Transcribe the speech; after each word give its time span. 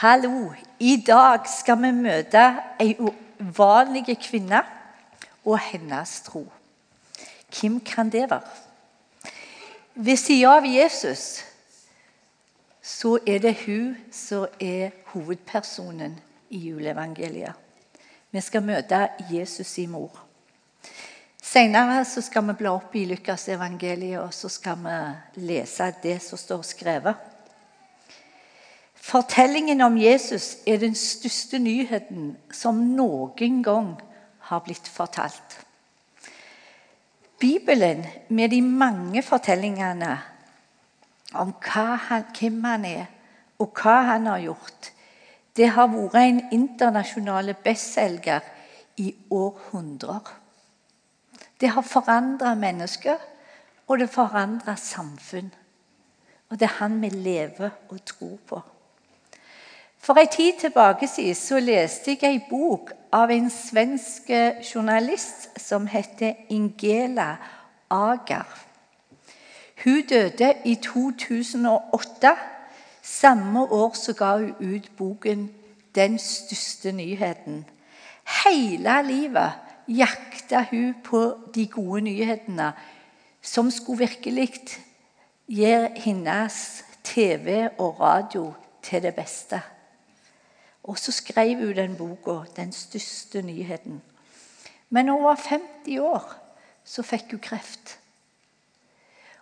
Hallo. 0.00 0.54
I 0.78 0.94
dag 1.04 1.44
skal 1.44 1.76
vi 1.82 1.90
møte 1.92 2.40
ei 2.80 2.94
uvanlig 2.96 4.14
kvinne 4.22 4.62
og 5.44 5.58
hennes 5.60 6.14
tro. 6.24 6.40
Hvem 7.52 7.74
kan 7.84 8.08
det 8.08 8.22
være? 8.30 8.48
Ved 9.94 10.16
siden 10.16 10.54
av 10.54 10.64
Jesus 10.64 11.24
så 12.80 13.18
er 13.28 13.42
det 13.44 13.52
hun 13.66 13.90
som 14.08 14.46
er 14.56 14.96
hovedpersonen 15.12 16.14
i 16.48 16.62
juleevangeliet. 16.70 17.52
Vi 18.32 18.40
skal 18.40 18.64
møte 18.64 19.02
Jesus 19.28 19.74
i 19.84 19.84
mor. 19.84 20.16
Senere 21.42 22.06
skal 22.08 22.48
vi 22.48 22.56
bla 22.62 22.72
opp 22.78 22.96
i 22.96 23.04
Lukasevangeliet 23.12 24.22
og 24.22 24.32
så 24.32 24.48
skal 24.48 24.80
vi 24.80 25.44
lese 25.52 25.92
det 26.00 26.22
som 26.24 26.40
står 26.40 26.64
skrevet. 26.72 27.29
Fortellingen 29.00 29.80
om 29.80 29.96
Jesus 29.96 30.58
er 30.66 30.78
den 30.78 30.94
største 30.94 31.58
nyheten 31.58 32.34
som 32.52 32.82
noen 32.96 33.62
gang 33.64 33.94
har 34.50 34.60
blitt 34.66 34.88
fortalt. 34.88 35.56
Bibelen, 37.40 38.04
med 38.28 38.52
de 38.52 38.60
mange 38.62 39.22
fortellingene 39.24 40.18
om 41.32 41.54
han, 41.62 42.24
hvem 42.36 42.64
han 42.64 42.84
er, 42.84 43.06
og 43.58 43.72
hva 43.80 44.02
han 44.12 44.26
har 44.26 44.42
gjort, 44.44 44.90
det 45.56 45.70
har 45.72 45.88
vært 45.88 46.20
en 46.20 46.42
internasjonal 46.52 47.54
bestselger 47.64 48.44
i 49.00 49.14
århundrer. 49.30 50.28
Det 51.60 51.72
har 51.72 51.82
forandra 51.82 52.54
mennesker, 52.54 53.16
og 53.88 53.98
det 53.98 54.10
forandra 54.10 54.76
samfunn. 54.76 55.50
Og 56.50 56.58
det 56.60 56.68
er 56.68 56.78
han 56.78 57.00
vi 57.02 57.08
lever 57.08 57.70
og 57.88 58.04
tror 58.04 58.36
på. 58.46 58.60
For 60.02 60.14
en 60.14 60.28
tid 60.28 60.52
tilbake 60.60 61.08
så 61.34 61.58
leste 61.60 62.16
jeg 62.22 62.34
en 62.34 62.42
bok 62.50 62.92
av 63.12 63.30
en 63.30 63.50
svensk 63.50 64.30
journalist 64.64 65.50
som 65.60 65.86
heter 65.86 66.32
Ingela 66.48 67.36
Ager. 67.90 68.48
Hun 69.84 70.02
døde 70.08 70.54
i 70.64 70.74
2008. 70.74 72.32
Samme 73.02 73.60
år 73.60 73.92
så 73.94 74.12
ga 74.12 74.36
hun 74.36 74.54
ut 74.60 74.90
boken 74.96 75.50
'Den 75.94 76.18
største 76.18 76.92
nyheten'. 76.92 77.64
Hele 78.44 79.02
livet 79.02 79.52
jakta 79.88 80.64
hun 80.70 80.94
på 81.04 81.34
de 81.54 81.66
gode 81.66 82.00
nyhetene 82.00 82.72
som 83.42 83.70
skulle 83.70 83.98
virkelig 83.98 84.52
gi 85.48 85.86
hennes 85.96 86.84
TV 87.04 87.68
og 87.78 88.00
radio 88.00 88.54
til 88.82 89.02
det 89.02 89.14
beste. 89.14 89.60
Og 90.82 90.98
så 90.98 91.12
skrev 91.12 91.56
hun 91.56 91.76
den 91.76 91.96
boka 91.96 92.44
'Den 92.56 92.72
største 92.72 93.42
nyheten'. 93.42 94.00
Men 94.90 95.06
når 95.06 95.14
hun 95.14 95.24
var 95.24 95.40
50 95.48 95.98
år, 95.98 96.34
så 96.84 97.02
fikk 97.02 97.30
hun 97.30 97.40
kreft. 97.40 97.98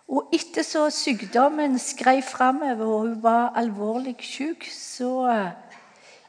Og 0.07 0.29
etter 0.33 0.61
så 0.61 0.89
sykdommen 0.89 1.79
skrev 1.79 2.21
framover 2.21 2.85
og 2.85 2.99
hun 2.99 3.23
var 3.23 3.53
alvorlig 3.55 4.15
syk, 4.19 4.69
så 4.71 5.29
eh, 5.29 5.51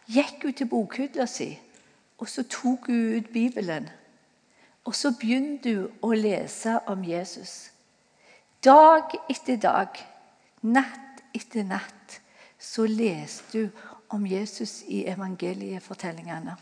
gikk 0.06 0.42
hun 0.42 0.52
til 0.52 0.66
bokhylla 0.66 1.26
si 1.26 1.58
og 2.20 2.28
så 2.28 2.42
tok 2.42 2.86
hun 2.86 3.16
ut 3.16 3.32
Bibelen. 3.32 3.88
Og 4.84 4.94
så 4.94 5.12
begynte 5.20 5.74
hun 5.74 5.88
å 6.04 6.12
lese 6.12 6.76
om 6.88 7.04
Jesus. 7.04 7.70
Dag 8.64 9.14
etter 9.32 9.56
dag, 9.60 9.96
natt 10.62 11.22
etter 11.34 11.64
natt, 11.64 12.18
så 12.60 12.84
leste 12.84 13.58
hun 13.58 13.89
om 14.10 14.26
Jesus 14.26 14.82
i 14.88 15.04
evangeliefortellingene. 15.08 16.56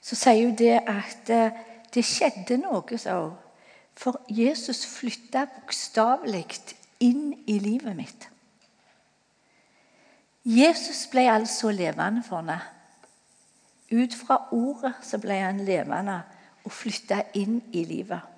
Så 0.00 0.16
sier 0.18 0.46
hun 0.46 0.56
det 0.58 0.78
at 0.86 1.30
eh, 1.34 1.58
det 1.94 2.04
skjedde 2.04 2.58
noe, 2.62 2.82
hun. 2.82 3.34
For 3.96 4.20
Jesus 4.28 4.84
flytta 4.86 5.46
bokstavelig 5.48 6.44
inn 7.00 7.32
i 7.48 7.58
livet 7.58 7.96
mitt. 7.96 8.28
Jesus 10.44 11.06
ble 11.10 11.24
altså 11.32 11.72
levende 11.74 12.22
for 12.22 12.42
henne. 12.42 12.60
Ut 13.90 14.14
fra 14.14 14.36
ordet 14.52 14.92
så 15.02 15.18
ble 15.22 15.40
han 15.40 15.64
levende 15.64 16.20
og 16.66 16.74
flytta 16.74 17.22
inn 17.38 17.60
i 17.72 17.84
livet. 17.86 18.35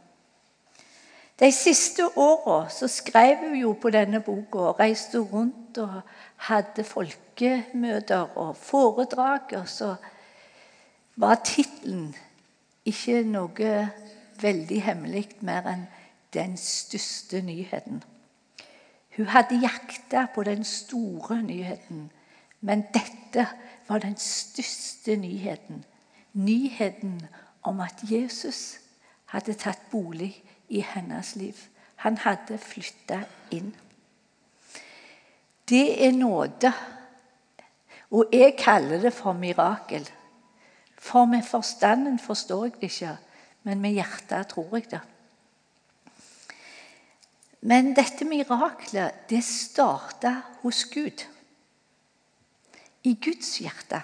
De 1.40 1.52
siste 1.52 2.02
åra 2.18 2.68
skrev 2.68 3.36
hun 3.36 3.54
jo 3.54 3.72
på 3.78 3.90
denne 3.94 4.18
boka 4.20 4.58
og 4.72 4.80
reiste 4.80 5.20
rundt 5.22 5.78
og 5.78 6.00
hadde 6.48 6.84
folkemøter 6.84 8.34
og 8.36 8.56
foredrag. 8.56 9.54
Og 9.60 9.68
så 9.68 9.94
var 11.16 11.38
tittelen 11.46 12.10
ikke 12.84 13.22
noe 13.22 13.70
veldig 14.42 14.82
hemmelig 14.82 15.28
mer 15.40 15.70
enn 15.70 15.86
'Den 16.32 16.56
største 16.56 17.40
nyheten'. 17.40 18.02
Hun 19.16 19.26
hadde 19.26 19.60
jakta 19.62 20.26
på 20.34 20.42
den 20.42 20.64
store 20.64 21.42
nyheten, 21.42 22.10
men 22.60 22.84
dette 22.94 23.46
var 23.88 23.98
den 23.98 24.16
største 24.16 25.16
nyheten. 25.16 25.84
Nyheten 26.32 27.22
om 27.62 27.80
at 27.80 27.94
Jesus 28.02 28.78
hadde 29.24 29.54
tatt 29.54 29.80
bolig 29.90 30.44
i 30.44 30.57
hennes 30.68 31.36
liv. 31.36 31.56
Han 31.96 32.18
hadde 32.18 32.58
flytta 32.58 33.22
inn. 33.50 33.74
Det 35.68 36.06
er 36.06 36.12
nåde. 36.12 36.72
Og 38.10 38.28
jeg 38.32 38.54
kaller 38.58 39.00
det 39.02 39.12
for 39.12 39.32
mirakel. 39.32 40.08
For 40.98 41.24
med 41.24 41.42
forstanden 41.42 42.18
forstår 42.18 42.64
jeg 42.64 42.74
det 42.80 42.82
ikke, 42.82 43.16
men 43.62 43.80
med 43.80 43.98
hjertet 43.98 44.48
tror 44.48 44.76
jeg 44.76 44.90
det. 44.90 45.00
Men 47.60 47.92
dette 47.96 48.24
miraklet 48.24 49.28
det 49.30 49.42
starta 49.44 50.34
hos 50.62 50.84
Gud. 50.84 51.24
I 53.04 53.14
Guds 53.14 53.58
hjerte. 53.58 54.02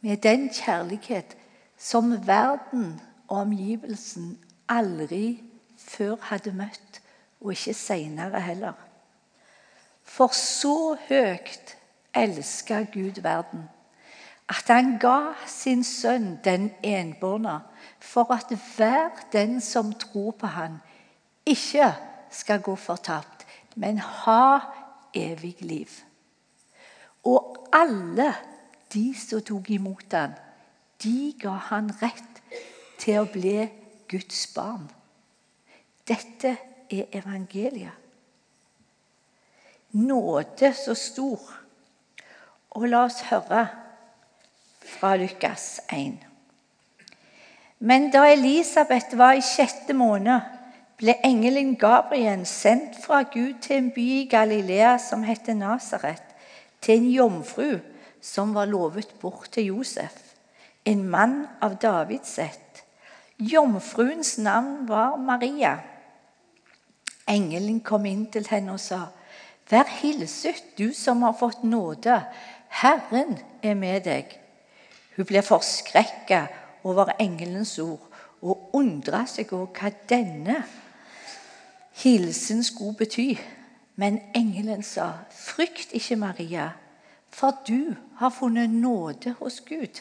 Med 0.00 0.16
den 0.22 0.48
kjærlighet 0.54 1.36
som 1.76 2.26
verden 2.26 3.00
omgivelsen 3.28 4.38
aldri 4.68 5.42
før 5.78 6.16
hadde 6.30 6.52
møtt, 6.52 7.00
og 7.40 7.52
ikke 7.52 7.74
seinere 7.74 8.40
heller. 8.40 8.74
For 10.02 10.32
så 10.34 10.96
høyt 11.08 11.76
elska 12.14 12.84
Gud 12.92 13.20
verden, 13.22 13.68
at 14.48 14.68
han 14.70 14.98
ga 15.02 15.34
sin 15.46 15.84
sønn 15.84 16.38
den 16.44 16.70
enbårne, 16.82 17.60
for 18.00 18.32
at 18.32 18.52
hver 18.76 19.10
den 19.32 19.60
som 19.60 19.92
tror 19.92 20.30
på 20.30 20.46
han, 20.46 20.78
ikke 21.46 21.92
skal 22.30 22.62
gå 22.62 22.76
fortapt, 22.76 23.46
men 23.74 23.98
ha 23.98 24.58
evig 25.14 25.56
liv. 25.60 25.88
Og 27.24 27.66
alle 27.72 28.34
de 28.94 29.10
som 29.18 29.42
tok 29.42 29.70
imot 29.70 30.14
han, 30.14 30.36
de 31.02 31.34
ga 31.40 31.58
han 31.70 31.90
rett 32.02 32.42
til 33.06 33.22
å 33.22 33.28
bli 33.30 33.60
Guds 34.10 34.46
barn. 34.54 34.88
Dette 36.06 36.56
er 36.90 37.06
evangeliet. 37.14 38.02
Nåde 39.96 40.72
så 40.74 40.94
stor. 40.98 41.40
Og 42.76 42.88
la 42.90 43.04
oss 43.06 43.22
høre 43.30 43.62
fra 44.86 45.14
Lukas 45.16 45.78
1. 45.94 46.18
Men 47.78 48.10
da 48.10 48.26
Elisabeth 48.32 49.16
var 49.16 49.38
i 49.38 49.44
sjette 49.44 49.94
måned, 49.96 50.52
ble 50.96 51.14
engelen 51.24 51.74
Gabriel 51.78 52.46
sendt 52.48 52.98
fra 53.04 53.22
Gud 53.28 53.60
til 53.64 53.78
en 53.78 53.90
by 53.92 54.06
i 54.20 54.28
Galilea 54.30 54.96
som 55.00 55.24
heter 55.24 55.54
Nasaret, 55.54 56.22
til 56.80 56.98
en 56.98 57.10
jomfru 57.12 57.78
som 58.20 58.54
var 58.56 58.68
lovet 58.70 59.14
bort 59.20 59.50
til 59.52 59.72
Josef, 59.74 60.16
en 60.84 61.04
mann 61.08 61.44
av 61.60 61.76
Davids 61.82 62.38
ett. 62.38 62.65
Jomfruens 63.38 64.38
navn 64.38 64.88
var 64.88 65.16
Maria. 65.16 65.78
Engelen 67.28 67.80
kom 67.80 68.06
inn 68.06 68.26
til 68.32 68.46
henne 68.48 68.72
og 68.72 68.80
sa, 68.80 69.00
'Vær 69.70 69.84
hilset, 70.00 70.78
du 70.78 70.92
som 70.92 71.22
har 71.22 71.36
fått 71.38 71.64
nåde. 71.64 72.22
Herren 72.68 73.38
er 73.62 73.74
med 73.74 74.00
deg.' 74.00 74.38
Hun 75.16 75.26
ble 75.26 75.42
forskrekka 75.42 76.46
over 76.84 77.12
engelens 77.20 77.78
ord 77.78 78.12
og 78.42 78.70
undra 78.72 79.26
seg 79.26 79.52
over 79.52 79.66
hva 79.66 79.90
denne 80.08 80.64
hilsen 81.92 82.62
skulle 82.62 82.96
bety. 82.96 83.38
Men 83.96 84.20
engelen 84.34 84.82
sa, 84.82 85.12
'Frykt 85.30 85.92
ikke, 85.92 86.16
Maria, 86.16 86.70
for 87.30 87.52
du 87.68 87.94
har 88.16 88.30
funnet 88.30 88.70
nåde 88.70 89.34
hos 89.38 89.60
Gud.' 89.60 90.00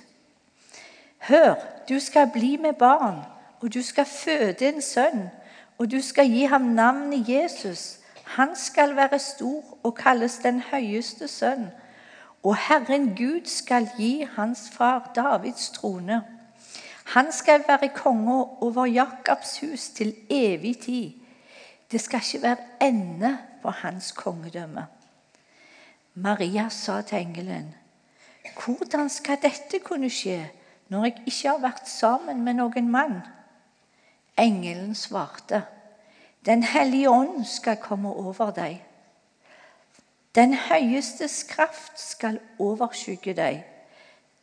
Hør, 1.19 1.55
du 1.89 1.99
skal 1.99 2.29
bli 2.33 2.57
med 2.57 2.73
barn, 2.73 3.19
og 3.61 3.73
du 3.73 3.81
skal 3.81 4.05
føde 4.05 4.69
en 4.69 4.81
sønn, 4.81 5.29
og 5.77 5.91
du 5.91 6.01
skal 6.01 6.29
gi 6.29 6.43
ham 6.43 6.61
navnet 6.61 7.29
Jesus. 7.29 7.99
Han 8.23 8.55
skal 8.55 8.95
være 8.95 9.19
stor 9.19 9.77
og 9.83 9.95
kalles 9.95 10.37
den 10.37 10.61
høyeste 10.71 11.27
sønn. 11.27 11.67
Og 12.43 12.55
Herren 12.57 13.15
Gud 13.15 13.45
skal 13.45 13.89
gi 13.97 14.27
hans 14.35 14.69
far 14.73 15.11
Davids 15.15 15.69
trone. 15.69 16.23
Han 17.05 17.31
skal 17.31 17.63
være 17.67 17.89
konge 17.89 18.45
over 18.61 18.85
Jakobs 18.85 19.59
hus 19.59 19.89
til 19.89 20.15
evig 20.29 20.79
tid. 20.79 21.11
Det 21.91 22.01
skal 22.01 22.21
ikke 22.25 22.41
være 22.43 22.57
ende 22.81 23.37
på 23.61 23.69
hans 23.69 24.11
kongedømme. 24.11 24.85
Maria 26.13 26.69
sa 26.69 27.01
til 27.01 27.17
engelen, 27.17 27.75
'Hvordan 28.55 29.09
skal 29.09 29.37
dette 29.41 29.79
kunne 29.83 30.09
skje 30.09 30.49
når 30.89 31.05
jeg 31.05 31.21
ikke 31.25 31.49
har 31.49 31.61
vært 31.63 31.89
sammen 31.89 32.43
med 32.43 32.59
noen 32.59 32.89
mann?' 32.91 33.21
Engelen 34.37 34.95
svarte, 34.95 35.63
'Den 36.45 36.63
hellige 36.63 37.09
ånd 37.09 37.45
skal 37.45 37.77
komme 37.77 38.09
over 38.09 38.51
deg.' 38.51 38.83
'Den 40.35 40.53
høyestes 40.53 41.43
kraft 41.43 41.99
skal 41.99 42.39
overskygge 42.59 43.33
deg.' 43.33 43.63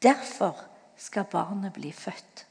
Derfor 0.03 0.57
skal 0.97 1.25
barnet 1.25 1.73
bli 1.73 1.93
født. 1.93 2.47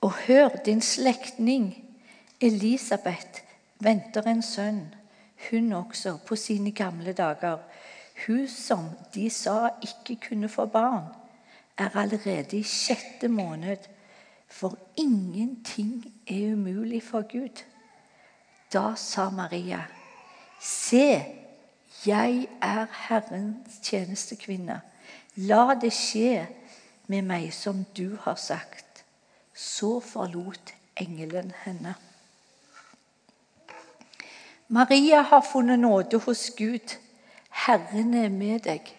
Og 0.00 0.12
hør, 0.12 0.48
din 0.48 0.80
slektning 0.80 1.84
Elisabeth 2.40 3.42
venter 3.78 4.22
en 4.22 4.42
sønn 4.42 4.94
hun 5.50 5.72
også, 5.72 6.16
på 6.26 6.36
sine 6.36 6.72
gamle 6.72 7.12
dager. 7.12 7.58
Hun 8.26 8.48
som 8.48 8.90
de 9.14 9.30
sa 9.30 9.68
ikke 9.82 10.28
kunne 10.28 10.48
få 10.48 10.66
barn, 10.66 11.04
er 11.78 11.96
allerede 11.96 12.58
i 12.58 12.62
sjette 12.62 13.28
måned, 13.28 13.88
for 14.48 14.78
ingenting 14.96 16.04
er 16.26 16.52
umulig 16.52 17.02
for 17.02 17.22
Gud. 17.22 17.62
Da 18.72 18.94
sa 18.96 19.30
Maria, 19.30 19.82
Se, 20.60 21.24
jeg 22.06 22.48
er 22.62 22.86
Herrens 23.08 23.80
tjenestekvinne. 23.82 24.80
La 25.36 25.74
det 25.80 25.92
skje 25.94 26.46
med 27.06 27.24
meg 27.24 27.48
som 27.54 27.84
du 27.96 28.18
har 28.24 28.36
sagt. 28.36 29.04
Så 29.54 30.00
forlot 30.04 30.74
engelen 31.00 31.52
henne. 31.64 31.94
Maria 34.68 35.22
har 35.22 35.46
funnet 35.52 35.78
nåde 35.78 36.18
hos 36.18 36.50
Gud. 36.56 36.96
Herren 37.66 38.14
er 38.14 38.28
med 38.28 38.60
deg. 38.64 38.96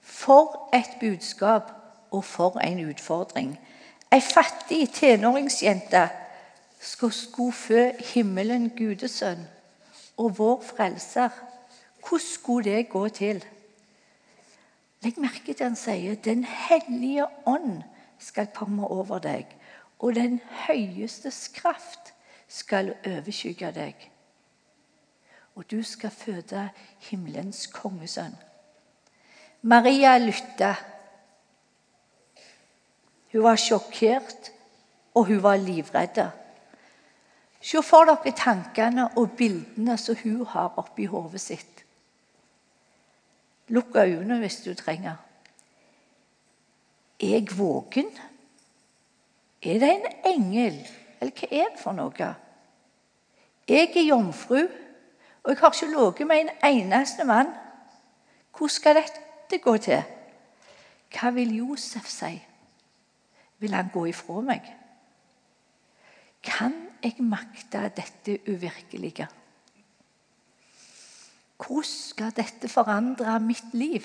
For 0.00 0.68
et 0.76 0.90
budskap 1.00 1.70
og 2.10 2.24
for 2.24 2.58
en 2.60 2.80
utfordring. 2.90 3.54
Ei 4.12 4.20
fattig 4.20 4.88
tenåringsjente 4.96 6.08
skulle 6.80 7.52
fø 7.52 7.84
himmelen 8.12 8.70
gudesønn 8.76 9.46
og 10.16 10.38
vår 10.38 10.60
frelser. 10.68 11.32
Hvordan 12.00 12.26
skulle 12.26 12.70
det 12.70 12.88
gå 12.88 13.08
til? 13.08 13.44
Legg 15.02 15.18
merke 15.18 15.52
til 15.54 15.66
han 15.66 15.76
sier 15.76 16.14
'Den 16.14 16.44
hellige 16.44 17.26
ånd 17.46 17.82
skal 18.18 18.46
komme 18.54 18.86
over 18.86 19.18
deg', 19.18 19.56
og 19.98 20.14
'den 20.14 20.40
høyestes 20.66 21.48
kraft 21.48 22.14
skal 22.48 22.94
overskygge 23.06 23.72
deg' 23.72 24.10
og 25.58 25.66
du 25.70 25.82
skal 25.82 26.10
føde 26.14 26.68
himmelens 27.10 27.66
kongesønn. 27.74 28.36
Maria 29.62 30.12
lytta. 30.22 30.74
Hun 33.32 33.42
var 33.42 33.58
sjokkert, 33.58 34.52
og 35.14 35.26
hun 35.26 35.42
var 35.42 35.58
livredd. 35.58 36.22
Se 37.58 37.82
for 37.82 38.06
dere 38.06 38.36
tankene 38.38 39.08
og 39.18 39.34
bildene 39.36 39.98
som 39.98 40.16
hun 40.22 40.46
har 40.46 40.78
oppi 40.78 41.10
hodet 41.10 41.42
sitt. 41.42 41.84
Lukk 43.74 43.98
øynene 43.98 44.38
hvis 44.38 44.62
du 44.62 44.74
trenger. 44.78 45.18
Er 47.18 47.34
jeg 47.34 47.58
våken? 47.58 48.06
Er 49.62 49.82
det 49.82 49.90
en 49.90 50.12
engel, 50.24 50.84
eller 51.18 51.34
hva 51.34 51.48
er 51.50 51.72
det 51.74 51.82
for 51.82 51.98
noe? 51.98 52.34
Jeg 53.68 53.90
er 53.90 54.06
jomfru. 54.06 54.68
Og 55.42 55.50
jeg 55.50 55.58
har 55.58 55.72
ikke 55.72 55.96
ligget 55.96 56.26
med 56.26 56.40
en 56.40 56.50
eneste 56.64 57.24
mann. 57.24 57.46
Hvordan 58.56 58.68
skal 58.68 58.96
dette 58.96 59.58
gå 59.62 59.76
til? 59.76 60.02
Hva 61.14 61.30
vil 61.30 61.56
Josef 61.56 62.08
si? 62.10 62.34
Vil 63.58 63.74
han 63.74 63.90
gå 63.92 64.04
ifra 64.10 64.40
meg? 64.44 64.66
Kan 66.42 66.74
jeg 67.02 67.16
makte 67.24 67.88
dette 67.96 68.38
uvirkelige? 68.48 69.28
Hvordan 71.58 71.84
skal 71.84 72.34
dette 72.36 72.68
forandre 72.68 73.40
mitt 73.40 73.74
liv? 73.74 74.04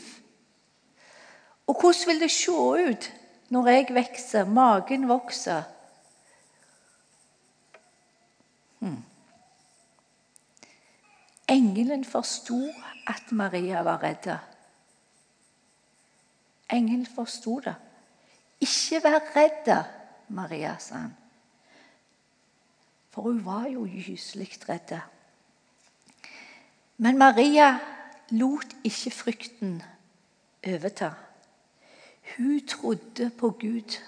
Og 1.68 1.82
hvordan 1.82 2.08
vil 2.08 2.20
det 2.22 2.32
se 2.32 2.52
ut 2.52 3.12
når 3.50 3.68
jeg 3.68 3.88
vokser, 3.94 4.46
magen 4.46 5.08
vokser? 5.08 5.73
Engelen 11.54 12.06
forsto 12.06 12.58
at 13.06 13.32
Maria 13.32 13.84
var 13.86 14.02
redd. 14.04 14.30
Engelen 16.70 17.06
forsto 17.06 17.60
det. 17.62 17.76
Ikke 18.64 19.04
vær 19.04 19.20
redd, 19.36 19.70
Maria, 20.34 20.78
sa 20.80 21.04
han. 21.04 21.12
For 23.14 23.28
hun 23.28 23.44
var 23.46 23.68
jo 23.70 23.86
gyselig 23.86 24.50
redd. 24.66 24.96
Men 26.98 27.18
Maria 27.22 27.76
lot 28.30 28.74
ikke 28.84 29.12
frykten 29.12 29.82
overta. 30.66 31.12
Hun 32.38 32.68
trodde 32.68 33.30
på 33.38 33.50
Gud, 33.50 34.00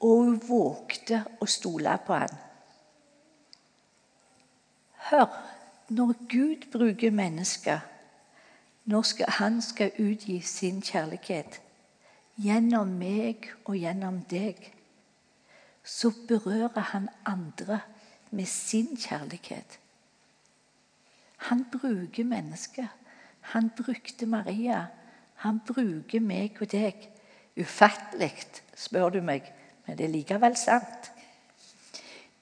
og 0.00 0.24
hun 0.24 0.38
vågte 0.48 1.24
å 1.40 1.46
stole 1.50 1.98
på 2.06 2.16
han. 2.22 2.38
Hør 5.10 5.26
når 5.92 6.12
Gud 6.28 6.70
bruker 6.72 7.10
mennesker, 7.10 7.78
når 8.84 9.02
skal, 9.02 9.26
han 9.28 9.62
skal 9.62 9.92
utgi 9.98 10.40
sin 10.40 10.80
kjærlighet 10.82 11.60
gjennom 12.40 12.88
meg 12.98 13.50
og 13.64 13.76
gjennom 13.76 14.22
deg, 14.30 14.58
så 15.84 16.10
berører 16.28 16.88
han 16.94 17.08
andre 17.26 17.80
med 18.30 18.46
sin 18.46 18.96
kjærlighet. 18.96 19.78
Han 21.36 21.64
bruker 21.72 22.24
mennesker. 22.24 22.86
Han 23.52 23.70
brukte 23.76 24.26
Maria. 24.26 24.86
Han 25.34 25.60
bruker 25.66 26.20
meg 26.20 26.56
og 26.60 26.70
deg. 26.72 27.08
Ufattelig, 27.58 28.32
spør 28.74 29.10
du 29.10 29.20
meg, 29.20 29.52
men 29.86 29.98
det 29.98 30.06
er 30.06 30.14
likevel 30.14 30.56
sant. 30.56 31.10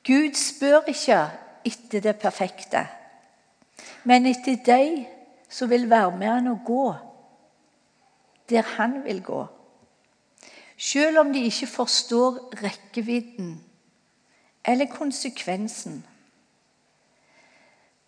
Gud 0.06 0.36
spør 0.38 0.86
ikke 0.92 1.24
etter 1.66 2.04
det 2.04 2.16
perfekte 2.20 2.86
men 4.04 4.26
etter 4.26 4.56
de 4.66 5.06
som 5.48 5.70
vil 5.70 5.90
være 5.90 6.16
med 6.18 6.26
han 6.26 6.46
og 6.46 6.60
gå 6.66 6.94
der 8.50 8.62
han 8.62 9.04
vil 9.04 9.22
gå. 9.22 9.46
Selv 10.76 11.18
om 11.18 11.32
de 11.32 11.44
ikke 11.44 11.66
forstår 11.66 12.62
rekkevidden 12.64 13.64
eller 14.64 14.86
konsekvensen. 14.86 16.06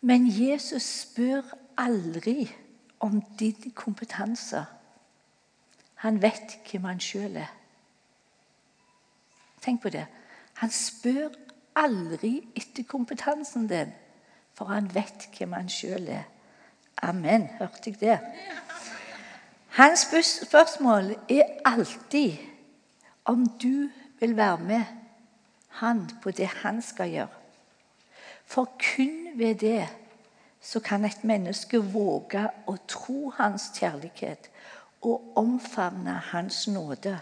Men 0.00 0.26
Jesus 0.26 0.82
spør 0.82 1.42
aldri 1.78 2.50
om 3.00 3.22
din 3.38 3.72
kompetanse. 3.75 4.64
Han 5.94 6.22
vet 6.22 6.58
hvem 6.70 6.84
han 6.84 7.00
sjøl 7.00 7.37
er. 7.37 7.52
Tenk 9.62 9.82
på 9.82 9.88
det. 9.88 10.06
Han 10.54 10.70
spør 10.70 11.28
aldri 11.76 12.49
etter 12.56 12.82
kompetansen 12.82 13.68
din 13.70 13.92
for 14.54 14.64
han 14.64 14.94
vet 14.94 15.28
hvem 15.37 15.52
han 15.52 15.68
sjøl 15.68 16.09
er. 16.09 16.25
Amen. 17.02 17.49
Hørte 17.59 17.90
jeg 17.90 18.00
det? 18.00 18.18
Hans 19.73 20.06
spørsmål 20.47 21.14
er 21.28 21.42
alltid 21.64 22.37
om 23.25 23.47
du 23.62 23.88
vil 24.21 24.37
være 24.37 24.59
med 24.59 24.85
han 25.68 26.11
på 26.23 26.30
det 26.30 26.47
han 26.47 26.82
skal 26.82 27.11
gjøre. 27.11 27.28
For 28.44 28.64
kun 28.94 29.38
ved 29.38 29.54
det 29.54 29.88
så 30.61 30.80
kan 30.80 31.04
et 31.04 31.25
menneske 31.25 31.80
våge 31.80 32.44
å 32.66 32.76
tro 32.88 33.32
hans 33.37 33.71
kjærlighet 33.75 34.50
og 35.02 35.32
omfavne 35.37 36.14
hans 36.30 36.68
nåde. 36.68 37.16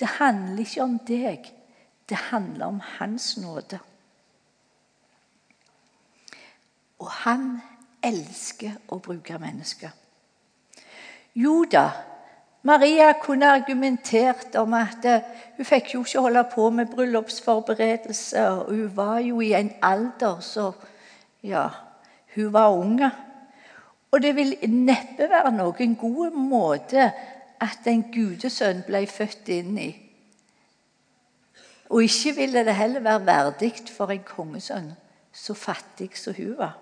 Det 0.00 0.08
handler 0.16 0.62
ikke 0.62 0.82
om 0.82 0.96
deg, 1.08 1.50
det 2.08 2.16
handler 2.30 2.66
om 2.66 2.80
hans 2.98 3.36
nåde. 3.36 3.80
Og 6.98 7.10
han 7.24 7.60
elsker 8.04 8.78
å 8.90 8.98
bruke 9.02 9.38
mennesker. 9.38 9.90
Jo 11.38 11.62
da, 11.70 11.90
Maria 12.66 13.12
kunne 13.22 13.52
argumentert 13.54 14.56
om 14.58 14.74
at 14.74 15.04
eh, 15.06 15.26
hun 15.56 15.66
fikk 15.66 15.94
jo 15.94 16.02
ikke 16.02 16.24
holde 16.24 16.42
på 16.54 16.70
med 16.74 16.90
bryllupsforberedelser. 16.90 18.64
Hun 18.68 18.96
var 18.96 19.18
jo 19.22 19.40
i 19.40 19.52
en 19.58 19.72
alder 19.82 20.40
så 20.40 20.72
Ja, 21.42 21.68
hun 22.34 22.52
var 22.52 22.74
unge. 22.74 23.10
Og 24.10 24.22
det 24.22 24.34
vil 24.36 24.56
neppe 24.72 25.28
være 25.30 25.52
noen 25.54 25.94
god 25.96 26.34
måte 26.34 27.12
at 27.60 27.86
en 27.86 28.02
gudesønn 28.12 28.82
ble 28.86 29.04
født 29.06 29.50
inn 29.54 29.78
i. 29.78 29.90
Og 31.88 32.02
ikke 32.02 32.34
ville 32.36 32.64
det 32.66 32.74
heller 32.74 33.04
være 33.04 33.26
verdig 33.26 33.72
for 33.94 34.10
en 34.10 34.24
kongesønn 34.26 34.90
så 35.32 35.54
fattig 35.54 36.10
som 36.18 36.34
hun 36.34 36.56
var. 36.58 36.74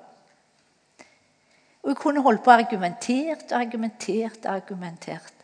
Og 1.87 1.93
Hun 1.93 1.95
kunne 1.95 2.23
holdt 2.23 2.43
på 2.43 2.51
og 2.51 2.59
argumentert 2.59 3.53
og 3.53 3.61
argumentert 3.61 4.47
argumentert. 4.47 5.35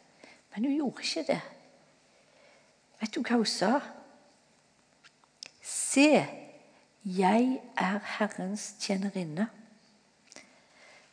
Men 0.55 0.65
hun 0.65 0.75
gjorde 0.75 1.03
ikke 1.03 1.33
det. 1.33 1.41
Vet 3.01 3.15
du 3.15 3.21
hva 3.23 3.37
hun 3.37 3.47
sa? 3.47 3.77
Se, 5.63 6.27
jeg 7.05 7.61
er 7.79 7.99
Herrens 8.19 8.75
tjenerinne. 8.81 9.47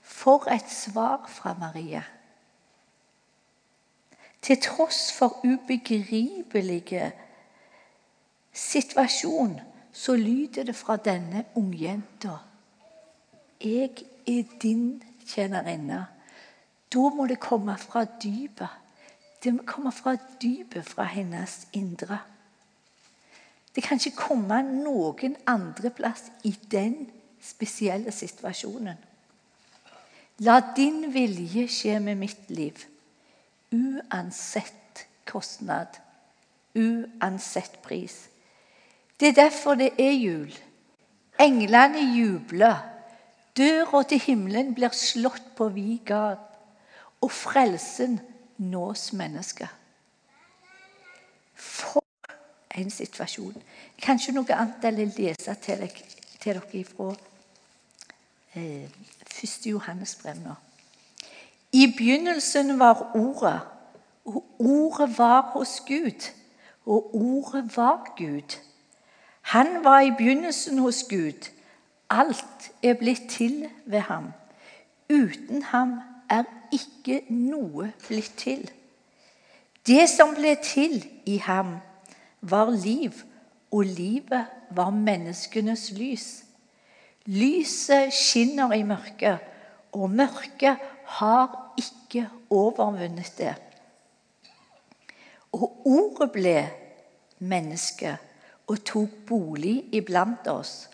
For 0.01 0.49
et 0.49 0.71
svar 0.71 1.29
fra 1.29 1.53
Maria. 1.59 2.01
Til 4.41 4.61
tross 4.61 5.13
for 5.13 5.45
ubegripelige 5.45 7.11
situasjon, 8.53 9.59
så 9.93 10.15
lyder 10.15 10.63
det 10.63 10.75
fra 10.75 10.97
denne 10.97 11.45
ungjenta 11.55 12.37
Jeg 13.61 13.89
er 14.27 14.43
din 14.61 15.03
tjenerinne. 15.29 16.05
Da 16.89 17.09
må 17.13 17.27
det 17.29 17.39
komme 17.41 17.77
fra 17.77 18.05
dypet. 18.05 18.75
Det 19.43 19.53
må 19.55 19.63
komme 19.67 19.91
fra 19.95 20.15
dypet, 20.41 20.85
fra 20.85 21.05
hennes 21.07 21.61
indre. 21.73 22.19
Det 23.75 23.83
kan 23.85 24.01
ikke 24.01 24.17
komme 24.17 24.57
noen 24.65 25.37
andre 25.47 25.91
plass 25.95 26.25
i 26.43 26.51
den 26.71 27.05
spesielle 27.41 28.11
situasjonen. 28.11 28.97
La 30.43 30.59
din 30.75 31.05
vilje 31.13 31.67
skje 31.71 31.99
med 31.99 32.19
mitt 32.19 32.49
liv, 32.51 32.85
uansett 33.75 35.05
kostnad, 35.27 35.99
uansett 36.75 37.81
pris. 37.83 38.29
Det 39.19 39.27
er 39.27 39.37
derfor 39.41 39.75
det 39.75 39.91
er 39.99 40.15
jul. 40.15 40.53
Englene 41.39 42.03
jubler. 42.15 42.79
Døra 43.59 44.03
til 44.07 44.21
himmelen 44.23 44.71
blir 44.75 44.93
slått 44.95 45.55
på 45.57 45.67
vid 45.75 46.05
gap, 46.07 46.45
og 47.21 47.31
frelsen 47.31 48.19
nås 48.57 49.09
mennesket. 49.13 49.67
For 51.55 52.03
en 52.75 52.89
situasjon. 52.89 53.57
Jeg 53.97 54.03
kan 54.05 54.21
noe 54.33 54.55
annet 54.55 54.87
enn 54.87 55.01
å 55.03 55.09
lese 55.17 55.55
til, 55.63 55.83
deg, 55.83 55.99
til 56.39 56.61
dere 56.61 56.83
fra 56.87 57.09
eh, 58.55 58.87
1. 58.87 59.67
Johannes 59.67 60.15
brev 60.21 60.39
nå. 60.43 60.55
I 61.71 61.85
begynnelsen 61.97 62.79
var 62.79 63.11
Ordet, 63.15 63.59
og 64.25 64.45
Ordet 64.59 65.11
var 65.17 65.51
hos 65.53 65.81
Gud, 65.87 66.31
og 66.85 67.15
Ordet 67.15 67.67
var 67.75 68.13
Gud. 68.17 68.57
Han 69.51 69.83
var 69.83 70.01
i 70.01 70.15
begynnelsen 70.17 70.79
hos 70.79 71.03
Gud. 71.09 71.49
Alt 72.09 72.71
er 72.83 72.93
blitt 72.93 73.29
til 73.29 73.67
ved 73.85 73.99
ham. 73.99 74.31
Uten 75.09 75.63
ham 75.63 75.99
er 76.29 76.43
ikke 76.73 77.21
noe 77.29 77.91
blitt 78.07 78.33
til. 78.37 78.63
Det 79.87 80.09
som 80.09 80.35
ble 80.37 80.55
til 80.63 81.01
i 81.25 81.37
ham, 81.37 81.77
var 82.41 82.69
liv, 82.71 83.13
og 83.71 83.83
livet 83.85 84.45
var 84.71 84.89
menneskenes 84.89 85.91
lys. 85.91 86.27
Lyset 87.25 88.13
skinner 88.13 88.73
i 88.73 88.83
mørket, 88.83 89.39
og 89.91 90.09
mørket 90.09 90.77
har 91.19 91.73
ikke 91.77 92.27
overvunnet 92.49 93.33
det. 93.37 93.55
Og 95.51 95.81
ordet 95.85 96.31
ble 96.31 96.55
menneske 97.39 98.17
og 98.67 98.83
tok 98.85 99.13
bolig 99.27 99.83
iblant 99.97 100.47
oss, 100.47 100.89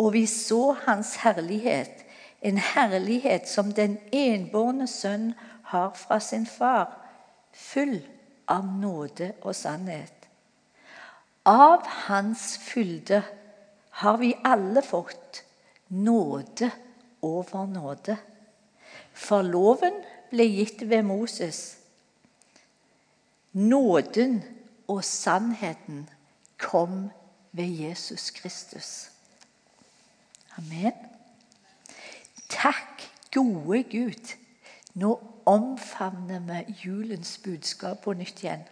og 0.00 0.14
vi 0.16 0.24
så 0.26 0.72
hans 0.86 1.18
herlighet 1.20 2.00
en 2.40 2.58
herlighet 2.58 3.48
som 3.48 3.72
den 3.72 3.98
enbårne 4.12 4.86
sønn 4.88 5.32
har 5.72 5.92
fra 5.96 6.20
sin 6.24 6.46
far, 6.48 6.88
full 7.52 7.98
av 8.48 8.64
nåde 8.64 9.32
og 9.42 9.54
sannhet. 9.56 10.14
Av 11.44 11.84
hans 12.06 12.56
fylde 12.64 13.22
har 14.00 14.16
vi 14.20 14.32
alle 14.44 14.82
fått 14.82 15.42
nåde 15.88 16.70
over 17.22 17.66
nåde. 17.66 18.16
For 19.12 19.44
loven 19.44 20.00
ble 20.30 20.46
gitt 20.48 20.84
ved 20.88 21.04
Moses. 21.04 21.76
Nåden 23.52 24.40
og 24.88 25.04
sannheten 25.04 26.06
kom 26.56 27.10
ved 27.52 27.80
Jesus 27.84 28.30
Kristus. 28.30 29.10
Amen. 30.58 30.92
Takk, 32.48 33.10
gode 33.34 33.82
Gud. 33.82 34.36
Nå 34.94 35.20
omfavner 35.46 36.40
vi 36.40 36.74
julens 36.84 37.38
budskap 37.38 38.02
på 38.02 38.12
nytt 38.12 38.42
igjen. 38.42 38.64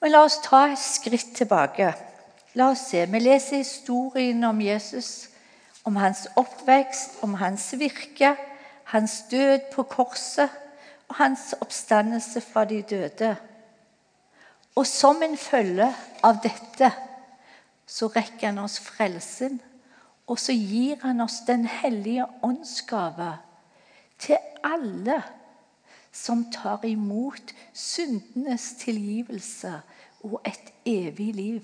Men 0.00 0.12
la 0.12 0.22
oss 0.26 0.38
ta 0.44 0.66
et 0.70 0.78
skritt 0.78 1.34
tilbake. 1.34 1.90
La 2.54 2.70
oss 2.70 2.86
se. 2.90 3.02
Vi 3.10 3.18
leser 3.18 3.62
historien 3.62 4.44
om 4.44 4.60
Jesus, 4.60 5.28
om 5.84 5.96
hans 5.96 6.28
oppvekst, 6.36 7.18
om 7.22 7.34
hans 7.34 7.72
virke, 7.78 8.36
hans 8.84 9.24
død 9.30 9.70
på 9.74 9.82
korset 9.82 10.50
og 11.08 11.18
hans 11.18 11.54
oppstandelse 11.60 12.40
fra 12.40 12.64
de 12.64 12.82
døde. 12.82 13.34
Og 14.74 14.86
som 14.86 15.22
en 15.22 15.36
følge 15.38 15.90
av 16.22 16.40
dette 16.42 16.90
så 17.86 18.08
rekker 18.08 18.52
han 18.52 18.62
oss 18.62 18.78
frelsen 18.80 19.60
og 20.26 20.38
så 20.38 20.52
gir 20.52 21.00
han 21.02 21.20
oss 21.20 21.42
Den 21.46 21.66
hellige 21.68 22.26
åndsgave 22.42 23.36
til 24.18 24.38
alle 24.64 25.22
som 26.14 26.46
tar 26.52 26.84
imot 26.86 27.52
syndenes 27.72 28.72
tilgivelse 28.78 29.80
og 30.24 30.40
et 30.46 30.72
evig 30.86 31.34
liv. 31.34 31.62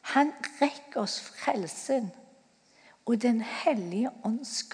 Han 0.00 0.32
rekker 0.60 1.02
oss 1.04 1.20
frelsen 1.20 2.10
og 3.06 3.22
Den 3.22 3.40
hellige 3.40 4.10
ånds 4.24 4.64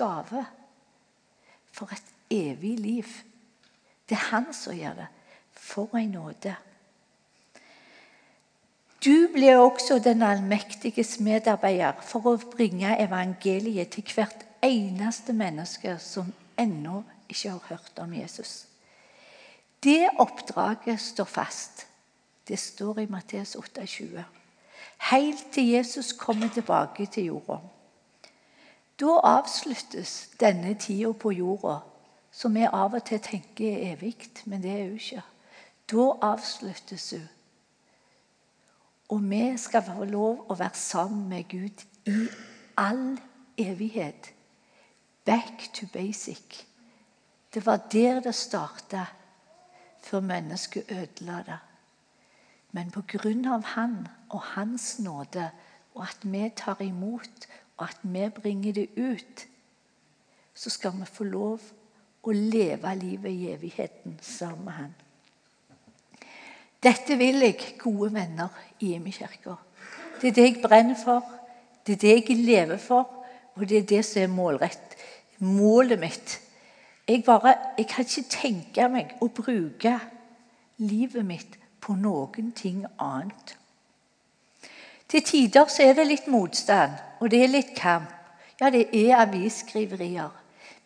for 1.72 1.92
et 1.92 2.14
evig 2.30 2.78
liv. 2.78 3.06
Det 4.08 4.14
er 4.14 4.30
han 4.30 4.52
som 4.52 4.76
gjør 4.76 4.94
det. 4.94 5.06
For 5.52 5.96
en 5.96 6.10
nåde. 6.10 6.54
Du 9.04 9.28
blir 9.32 9.56
også 9.56 9.98
den 9.98 10.22
allmektiges 10.22 11.18
medarbeider 11.20 11.98
for 12.00 12.24
å 12.30 12.38
bringe 12.54 12.94
evangeliet 13.02 13.90
til 13.92 14.06
hvert 14.14 14.46
eneste 14.64 15.34
menneske 15.36 15.98
som 16.00 16.30
ennå 16.56 17.02
ikke 17.28 17.50
har 17.50 17.66
hørt 17.68 18.00
om 18.00 18.14
Jesus. 18.16 18.64
Det 19.84 20.08
oppdraget 20.18 21.00
står 21.00 21.28
fast. 21.28 21.86
Det 22.48 22.58
står 22.58 23.02
i 23.02 23.06
Matteus 23.10 23.54
28. 23.60 24.24
Helt 25.10 25.44
til 25.52 25.68
Jesus 25.68 26.12
kommer 26.12 26.48
tilbake 26.48 27.06
til 27.06 27.24
jorda. 27.24 27.60
Da 29.00 29.20
avsluttes 29.36 30.30
denne 30.40 30.74
tida 30.80 31.12
på 31.12 31.32
jorda, 31.32 31.82
som 32.32 32.56
vi 32.56 32.64
av 32.64 32.96
og 32.96 33.04
til 33.04 33.20
tenker 33.20 33.68
er 33.68 33.92
evig, 33.92 34.16
men 34.44 34.62
det 34.62 34.70
er 34.70 34.84
jo 34.84 35.00
ikke. 35.00 35.24
Da 35.92 36.10
avsluttes 36.32 37.10
hun 37.10 37.28
og 39.14 39.22
vi 39.30 39.52
skal 39.62 39.84
få 39.86 40.04
lov 40.10 40.48
å 40.50 40.56
være 40.58 40.74
sammen 40.74 41.28
med 41.30 41.44
Gud 41.46 41.82
i 42.10 42.24
all 42.76 43.12
evighet. 43.58 44.32
Back 45.24 45.68
to 45.74 45.86
basic. 45.92 46.64
Det 47.54 47.62
var 47.66 47.84
der 47.92 48.18
det 48.20 48.34
starta, 48.34 49.04
før 50.02 50.20
mennesket 50.20 50.90
ødela 50.90 51.38
det. 51.46 51.60
Men 52.72 52.90
på 52.90 53.04
grunn 53.06 53.46
av 53.46 53.62
Han 53.76 54.08
og 54.30 54.40
Hans 54.56 54.98
nåde, 54.98 55.46
og 55.94 56.02
at 56.02 56.26
vi 56.26 56.50
tar 56.56 56.82
imot, 56.82 57.46
og 57.76 57.86
at 57.86 58.02
vi 58.02 58.28
bringer 58.34 58.72
det 58.72 58.88
ut, 58.96 59.46
så 60.54 60.70
skal 60.70 60.98
vi 60.98 61.06
få 61.06 61.24
lov 61.24 61.62
å 62.22 62.34
leve 62.34 62.96
livet 62.98 63.30
i 63.30 63.52
evigheten 63.52 64.18
sammen 64.22 64.64
med 64.64 64.72
Han. 64.72 64.94
Dette 66.84 67.16
vil 67.16 67.40
jeg, 67.40 67.76
gode 67.78 68.12
venner 68.14 68.52
i 68.80 68.94
Imi 68.94 69.10
kirke. 69.14 69.56
Det 70.20 70.28
er 70.28 70.36
det 70.36 70.44
jeg 70.44 70.62
brenner 70.62 70.98
for, 71.00 71.24
det 71.86 71.96
er 71.96 72.00
det 72.02 72.14
jeg 72.14 72.36
lever 72.36 72.76
for, 72.76 73.08
og 73.54 73.68
det 73.68 73.78
er 73.78 73.88
det 73.88 74.04
som 74.04 74.22
er 74.22 74.32
målrett. 74.32 74.96
Målet 75.38 76.00
mitt 76.00 76.40
Jeg, 77.08 77.24
bare, 77.24 77.54
jeg 77.78 77.86
kan 77.86 78.04
ikke 78.04 78.30
tenke 78.30 78.86
meg 78.88 79.10
å 79.20 79.26
bruke 79.28 79.98
livet 80.80 81.26
mitt 81.26 81.58
på 81.80 81.92
noen 82.00 82.52
ting 82.56 82.86
annet. 82.96 83.56
Til 85.08 85.22
tider 85.22 85.68
så 85.68 85.84
er 85.84 85.98
det 85.98 86.06
litt 86.08 86.30
motstand, 86.32 86.96
og 87.20 87.28
det 87.30 87.42
er 87.44 87.52
litt 87.52 87.74
kamp. 87.76 88.08
Ja, 88.60 88.70
det 88.70 88.88
er 88.96 89.18
avisskriverier. 89.20 90.32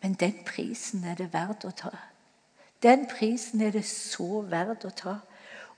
Men 0.03 0.15
den 0.19 0.35
prisen 0.47 1.05
er 1.05 1.15
det 1.15 1.33
verdt 1.33 1.65
å 1.65 1.71
ta. 1.71 1.95
Den 2.83 3.07
prisen 3.11 3.63
er 3.63 3.71
det 3.75 3.85
så 3.87 4.43
verdt 4.47 4.87
å 4.87 4.91
ta. 4.95 5.15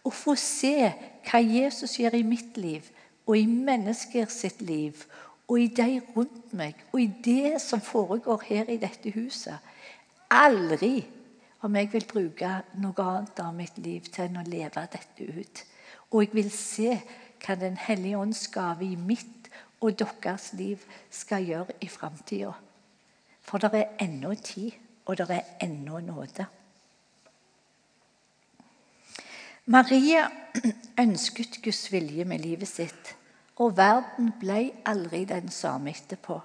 Å 0.05 0.11
få 0.11 0.35
se 0.39 0.93
hva 1.29 1.41
Jesus 1.45 1.99
gjør 2.01 2.17
i 2.21 2.27
mitt 2.27 2.57
liv 2.57 2.87
og 3.27 3.37
i 3.37 3.47
mennesker 3.47 4.31
sitt 4.33 4.63
liv 4.65 5.05
og 5.51 5.59
i 5.61 5.67
de 5.75 6.01
rundt 6.15 6.53
meg 6.57 6.79
og 6.93 7.01
i 7.03 7.09
det 7.25 7.61
som 7.63 7.83
foregår 7.85 8.47
her 8.49 8.71
i 8.71 8.79
dette 8.81 9.13
huset. 9.15 9.59
Aldri 10.31 11.03
om 11.67 11.77
jeg 11.77 11.91
vil 11.93 12.07
bruke 12.09 12.53
noe 12.81 13.05
annet 13.05 13.43
av 13.43 13.53
mitt 13.55 13.77
liv 13.83 14.07
til 14.09 14.29
enn 14.29 14.41
å 14.41 14.47
leve 14.47 14.87
dette 14.93 15.27
ut. 15.27 15.65
Og 16.11 16.25
jeg 16.25 16.35
vil 16.35 16.51
se 16.55 16.95
hva 17.41 17.57
Den 17.57 17.77
hellige 17.81 18.19
ånds 18.21 18.49
gave 18.53 18.85
i 18.85 18.97
mitt 18.97 19.49
og 19.81 19.97
deres 19.99 20.53
liv 20.53 20.83
skal 21.11 21.47
gjøre 21.49 21.77
i 21.81 21.89
framtida. 21.89 22.53
For 23.41 23.59
det 23.59 23.71
er 23.75 24.05
ennå 24.05 24.35
tid, 24.35 24.77
og 25.07 25.17
det 25.17 25.31
er 25.31 25.55
ennå 25.65 26.01
nåde. 26.05 26.47
Maria 29.71 30.25
ønsket 31.05 31.61
Guds 31.63 31.93
vilje 31.93 32.25
med 32.27 32.43
livet 32.43 32.67
sitt, 32.69 33.13
og 33.63 33.77
verden 33.79 34.33
ble 34.41 34.73
aldri 34.91 35.21
den 35.31 35.47
samme 35.55 35.93
etterpå. 35.93 36.41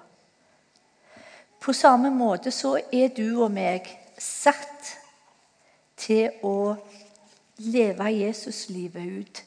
På 1.57 1.73
samme 1.73 2.11
måte 2.13 2.53
så 2.53 2.75
er 2.93 3.09
du 3.17 3.41
og 3.41 3.49
meg 3.55 3.89
satt 4.21 4.91
til 5.97 6.37
å 6.45 6.75
leve 7.65 8.13
Jesuslivet 8.13 9.09
ut 9.17 9.43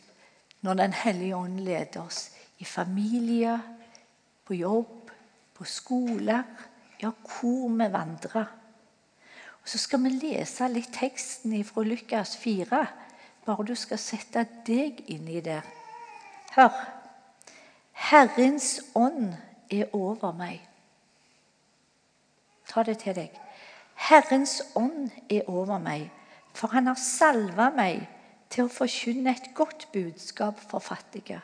når 0.66 0.74
Den 0.82 0.92
hellige 1.04 1.36
ånd 1.38 1.60
leder 1.62 2.02
oss 2.02 2.32
i 2.58 2.66
familie, 2.66 3.60
på 4.42 4.58
jobb, 4.58 5.12
på 5.54 5.64
skoler 5.64 6.42
ja, 6.98 7.12
hvor 7.14 7.68
vi 7.70 7.92
vandrer. 7.94 8.48
Og 9.62 9.68
Så 9.70 9.78
skal 9.78 10.02
vi 10.02 10.18
lese 10.18 10.66
litt 10.66 10.90
teksten 10.98 11.54
fra 11.62 11.86
Lukas 11.86 12.34
4, 12.42 12.88
bare 13.46 13.66
du 13.66 13.74
skal 13.78 14.00
sette 14.00 14.46
deg 14.66 15.02
inn 15.10 15.28
i 15.28 15.40
det. 15.44 15.60
Hør. 16.56 16.72
Herrens 18.08 18.78
ånd 18.94 19.34
er 19.70 19.90
over 19.96 20.32
meg. 20.36 20.62
Ta 22.68 22.84
det 22.86 22.98
til 23.02 23.16
deg. 23.16 23.34
Herrens 24.08 24.60
ånd 24.78 25.10
er 25.30 25.48
over 25.50 25.80
meg, 25.82 26.06
for 26.54 26.70
han 26.72 26.86
har 26.86 27.00
salva 27.00 27.68
meg 27.74 28.04
til 28.52 28.66
å 28.66 28.72
forkynne 28.72 29.34
et 29.34 29.50
godt 29.58 29.88
budskap 29.92 30.60
for 30.70 30.84
fattige. 30.84 31.40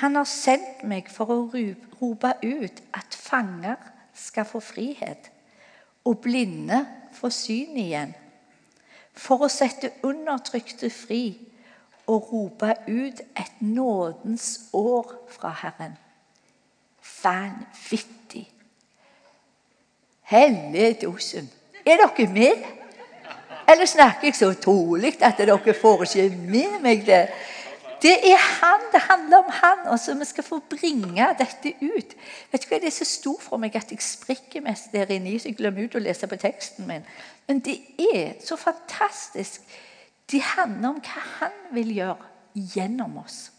Han 0.00 0.16
har 0.16 0.28
sendt 0.28 0.84
meg 0.88 1.10
for 1.12 1.28
å 1.32 1.40
rope 1.52 2.32
ut 2.40 2.82
at 2.96 3.16
fanger 3.18 3.76
skal 4.16 4.46
få 4.48 4.62
frihet, 4.64 5.28
og 6.08 6.22
blinde 6.24 6.80
få 7.14 7.30
syn 7.34 7.76
igjen. 7.78 8.14
For 9.12 9.44
å 9.44 9.50
sette 9.52 9.92
undertrykte 10.06 10.90
fri 10.90 11.24
og 12.10 12.32
rope 12.32 12.74
ut 12.88 13.20
et 13.20 13.60
nådens 13.60 14.60
år 14.72 15.12
fra 15.30 15.52
Herren. 15.62 15.98
Vanvittig! 17.22 18.48
Helledosen! 20.22 21.50
Er 21.86 21.98
dere 22.02 22.28
med? 22.32 22.64
Eller 23.68 23.86
snakker 23.86 24.28
jeg 24.28 24.36
så 24.36 24.52
trolig 24.54 25.16
at 25.22 25.38
dere 25.38 25.74
får 25.74 26.06
ikke 26.06 26.28
med 26.36 26.78
meg 26.82 27.04
det? 27.06 27.26
Det 28.02 28.14
er 28.32 28.38
han, 28.38 28.80
det 28.92 29.00
handler 29.00 29.36
om 29.36 29.50
han. 29.50 29.86
og 29.86 29.98
så 29.98 30.14
Vi 30.14 30.24
skal 30.24 30.44
få 30.44 30.58
bringe 30.70 31.26
dette 31.38 31.74
ut. 31.80 32.16
Vet 32.52 32.62
du 32.62 32.68
hva, 32.68 32.78
Det 32.78 32.86
er 32.86 32.90
så 32.90 33.04
stort 33.04 33.42
for 33.42 33.56
meg 33.56 33.76
at 33.76 33.90
jeg 33.90 34.02
sprikker 34.02 34.60
mest 34.60 34.92
der 34.92 35.10
inne, 35.10 35.38
så 35.38 35.48
jeg 35.48 35.56
glemmer 35.56 35.84
ut 35.84 35.94
å 35.94 36.02
lese 36.02 36.26
på 36.26 36.36
teksten 36.36 36.86
min. 36.86 37.06
Men 37.48 37.60
det 37.64 37.78
er 37.98 38.34
så 38.44 38.56
fantastisk. 38.56 39.64
Det 40.30 40.42
handler 40.54 40.94
om 40.94 41.00
hva 41.02 41.24
han 41.38 41.58
vil 41.74 41.94
gjøre 41.96 42.30
gjennom 42.74 43.18
oss. 43.22 43.50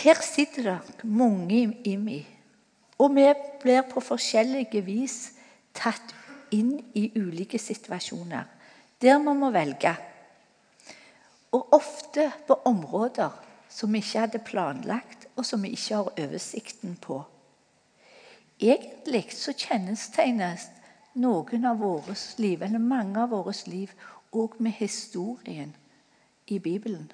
Her 0.00 0.20
sitter 0.24 0.62
det 0.62 1.04
mange 1.04 1.64
i 1.84 1.96
og 3.00 3.14
vi 3.16 3.26
blir 3.62 3.82
på 3.88 4.00
forskjellige 4.04 4.82
vis 4.84 5.32
tatt 5.76 6.12
inn 6.52 6.74
i 6.96 7.06
ulike 7.16 7.58
situasjoner. 7.58 8.44
Der 9.00 9.18
må 9.18 9.50
velge. 9.50 9.94
Og 11.56 11.72
ofte 11.72 12.28
på 12.46 12.58
områder 12.68 13.32
som 13.70 13.92
vi 13.92 14.02
ikke 14.02 14.24
hadde 14.26 14.42
planlagt, 14.44 15.28
og 15.36 15.46
som 15.46 15.62
vi 15.62 15.72
ikke 15.72 15.96
har 15.96 16.10
oversikten 16.20 16.96
på. 17.00 17.22
Egentlig 18.60 19.30
så 19.32 19.54
kjennetegnes 19.56 20.68
noen 21.20 21.64
av 21.64 21.78
våre 21.80 22.14
liv, 22.36 22.62
eller 22.62 22.82
mange 22.82 23.22
av 23.22 23.32
våre 23.32 23.54
liv 23.66 23.92
òg 24.36 24.58
med 24.60 24.76
historien 24.78 25.72
i 26.46 26.58
Bibelen. 26.58 27.08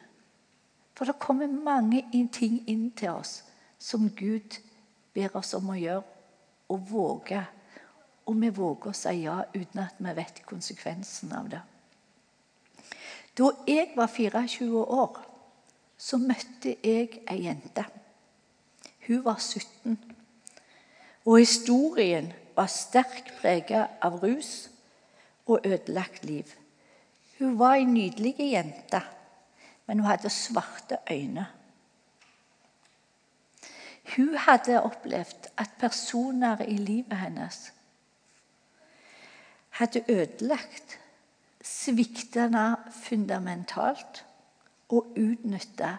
For 0.96 1.06
det 1.06 1.20
kommer 1.20 1.46
mange 1.46 2.02
ting 2.32 2.62
inn 2.66 2.90
til 2.96 3.14
oss 3.20 3.42
som 3.78 4.08
Gud 4.16 4.58
ber 5.14 5.36
oss 5.36 5.54
om 5.54 5.70
å 5.70 5.78
gjøre, 5.78 6.04
og 6.68 6.90
våge. 6.90 7.44
Og 8.26 8.40
vi 8.40 8.50
våger 8.50 8.90
å 8.90 8.96
si 8.96 9.12
ja 9.22 9.36
uten 9.54 9.84
at 9.84 10.00
vi 10.02 10.14
vet 10.16 10.42
konsekvensen 10.48 11.30
av 11.36 11.50
det. 11.52 11.62
Da 13.38 13.52
jeg 13.68 13.92
var 13.94 14.10
24 14.10 14.82
år, 14.82 15.20
så 15.96 16.18
møtte 16.18 16.74
jeg 16.82 17.20
ei 17.30 17.44
jente. 17.44 17.84
Hun 19.06 19.22
var 19.24 19.38
17. 19.38 20.15
Og 21.26 21.38
historien 21.38 22.32
var 22.56 22.70
sterkt 22.70 23.32
preget 23.40 23.98
av 24.02 24.20
rus 24.22 24.70
og 25.46 25.66
ødelagt 25.66 26.24
liv. 26.24 26.46
Hun 27.38 27.58
var 27.58 27.76
ei 27.76 27.84
nydelig 27.84 28.36
jente, 28.38 29.02
men 29.86 30.00
hun 30.00 30.08
hadde 30.08 30.30
svarte 30.30 30.98
øyne. 31.10 31.46
Hun 34.16 34.36
hadde 34.38 34.82
opplevd 34.82 35.50
at 35.58 35.70
personer 35.80 36.62
i 36.62 36.76
livet 36.76 37.18
hennes 37.18 37.72
hadde 39.76 40.04
ødelagt 40.08 40.98
svikta 41.62 42.46
henne 42.46 42.76
fundamentalt 43.02 44.24
og 44.88 45.12
utnytta 45.18 45.96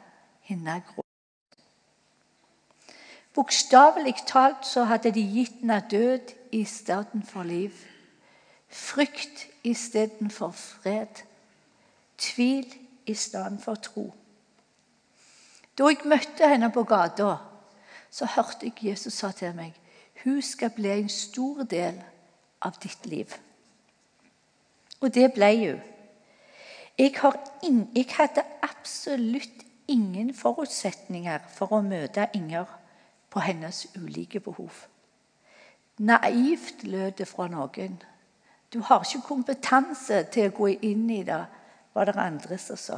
henne 0.49 0.81
grovt. 0.87 1.06
Bokstavelig 3.37 4.15
talt 4.25 4.65
så 4.65 4.87
hadde 4.89 5.11
de 5.13 5.21
gitt 5.21 5.59
henne 5.61 5.77
død 5.91 6.31
istedenfor 6.51 7.43
liv. 7.43 7.71
Frykt 8.67 9.45
istedenfor 9.63 10.51
fred. 10.51 11.21
Tvil 12.17 12.73
istedenfor 13.05 13.75
tro. 13.75 14.13
Da 15.77 15.91
jeg 15.91 16.09
møtte 16.09 16.49
henne 16.49 16.71
på 16.73 16.83
gata, 16.83 17.35
så 18.09 18.25
hørte 18.25 18.65
jeg 18.65 18.89
Jesus 18.89 19.13
sa 19.13 19.29
til 19.31 19.53
meg 19.55 19.75
hun 20.23 20.41
skal 20.41 20.73
bli 20.73 20.89
en 20.89 21.09
stor 21.09 21.61
del 21.69 22.01
av 22.65 22.79
ditt 22.81 23.05
liv. 23.05 23.35
Og 25.01 25.13
det 25.13 25.29
ble 25.35 25.51
hun. 25.59 25.85
Jeg, 26.97 27.13
jeg, 27.93 28.07
hadde 28.17 28.43
absolutt 28.65 29.61
ingen 29.87 30.33
forutsetninger 30.33 31.45
for 31.53 31.77
å 31.77 31.83
møte 31.85 32.25
Inger 32.33 32.65
på 33.37 33.41
hennes 33.41 33.87
ulike 33.95 34.39
behov. 34.39 34.71
Naivt 35.97 36.83
lød 36.83 37.11
det 37.11 37.27
fra 37.27 37.45
noen. 37.47 37.99
Du 38.73 38.79
har 38.81 39.03
ikke 39.05 39.27
kompetanse 39.27 40.23
til 40.33 40.47
å 40.49 40.53
gå 40.57 40.69
inn 40.81 41.03
i 41.13 41.19
det, 41.25 41.43
var 41.93 42.09
det 42.09 42.15
andre 42.17 42.57
som 42.57 42.79
sa. 42.81 42.97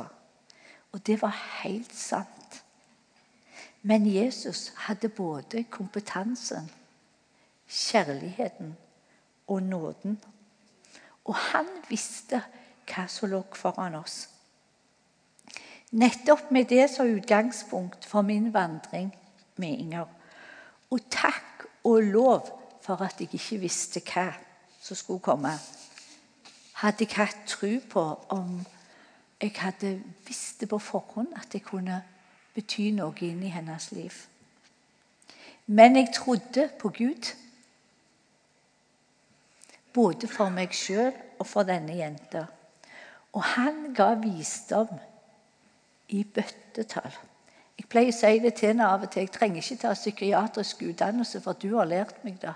Og 0.95 1.01
det 1.03 1.17
var 1.19 1.35
helt 1.59 1.91
sant. 1.91 2.61
Men 3.83 4.07
Jesus 4.07 4.69
hadde 4.85 5.09
både 5.11 5.65
kompetansen, 5.67 6.69
kjærligheten 7.67 8.77
og 9.47 9.63
nåden. 9.63 10.15
Og 11.25 11.35
han 11.49 11.67
visste 11.89 12.39
hva 12.87 13.09
som 13.11 13.27
lå 13.33 13.41
foran 13.59 13.99
oss. 13.99 14.21
Nettopp 15.91 16.47
med 16.51 16.71
det 16.71 16.87
som 16.95 17.11
utgangspunkt 17.11 18.07
for 18.07 18.23
min 18.23 18.53
vandring 18.55 19.11
med 19.59 19.83
Inger. 19.83 20.07
Og 20.89 20.99
takk 21.11 21.65
og 21.83 22.01
lov 22.03 22.49
for 22.81 23.01
at 23.01 23.19
jeg 23.19 23.33
ikke 23.33 23.59
visste 23.61 24.01
hva 24.01 24.31
som 24.81 24.97
skulle 24.97 25.19
komme. 25.19 25.51
Hadde 26.81 27.05
jeg 27.05 27.15
hatt 27.15 27.45
tro 27.47 27.71
på 27.89 28.05
om 28.29 28.59
jeg 29.41 29.51
hadde 29.55 30.03
visst 30.27 30.59
det 30.59 30.69
på 30.69 30.79
forhånd 30.79 31.35
at 31.35 31.51
det 31.51 31.63
kunne 31.63 32.01
bety 32.55 32.89
noe 32.91 33.15
inn 33.23 33.43
i 33.43 33.53
hennes 33.53 33.91
liv. 33.91 34.13
Men 35.67 35.95
jeg 35.95 36.11
trodde 36.15 36.69
på 36.79 36.89
Gud. 36.89 37.35
både 39.93 40.27
for 40.27 40.53
meg 40.53 40.73
sjøl 40.75 41.13
og 41.39 41.47
for 41.49 41.67
denne 41.67 41.95
jenta. 41.97 42.45
Og 43.33 43.43
han 43.55 43.89
ga 43.97 44.13
visdom 44.21 44.91
i 46.09 46.23
bøttetall. 46.23 47.13
Jeg 47.79 47.87
pleier 47.87 48.11
å 48.11 48.17
si 48.17 48.39
det 48.43 48.57
til 48.59 48.73
henne 48.73 48.87
av 48.91 49.05
og 49.05 49.11
til. 49.13 49.23
Jeg 49.23 49.31
trenger 49.31 49.63
ikke 49.63 49.79
ta 49.85 49.93
psykiatrisk 49.95 50.81
utdannelse, 50.89 51.39
for 51.39 51.55
du 51.55 51.77
har 51.77 51.87
lært 51.87 52.17
meg 52.27 52.35
det. 52.41 52.51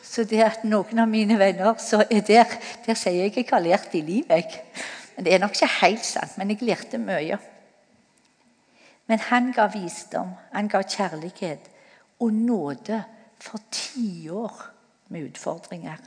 Så 0.00 0.24
det 0.24 0.40
at 0.40 0.62
noen 0.64 1.02
av 1.02 1.10
mine 1.10 1.36
venner 1.38 1.76
så 1.78 2.00
er 2.06 2.24
der, 2.24 2.54
der 2.86 2.96
sier 2.96 3.26
jeg 3.26 3.34
jeg 3.36 3.50
har 3.50 3.60
lært 3.60 3.92
i 3.94 4.00
livet. 4.00 4.56
Men 5.16 5.24
Det 5.24 5.34
er 5.34 5.42
nok 5.42 5.52
ikke 5.52 5.68
helt 5.82 6.04
sant, 6.04 6.38
men 6.38 6.50
jeg 6.54 6.62
lærte 6.64 6.98
mye. 6.98 7.36
Men 9.06 9.18
han 9.26 9.52
ga 9.52 9.66
visdom, 9.68 10.32
han 10.52 10.68
ga 10.72 10.80
kjærlighet 10.82 11.68
og 12.20 12.32
nåde 12.32 13.02
for 13.40 13.60
tiår 13.70 14.62
med 15.08 15.28
utfordringer. 15.28 16.00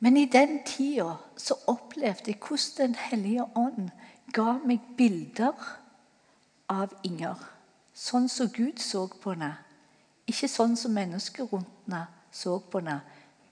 Men 0.00 0.16
i 0.16 0.24
den 0.32 0.62
tida 0.64 1.18
så 1.36 1.58
opplevde 1.68 2.32
jeg 2.32 2.40
hvordan 2.40 2.86
Den 2.86 2.94
hellige 2.94 3.44
ånd 3.56 3.90
ga 4.32 4.56
meg 4.64 4.80
bilder 4.96 5.52
av 6.70 6.94
Inger. 7.02 7.36
Sånn 7.94 8.28
som 8.30 8.48
Gud 8.54 8.78
så 8.78 9.06
på 9.10 9.34
henne. 9.34 9.52
Ikke 10.30 10.48
sånn 10.48 10.76
som 10.78 10.94
mennesker 10.94 11.48
rundt 11.50 11.86
henne 11.88 12.06
så 12.30 12.60
på 12.62 12.78
henne, 12.78 13.00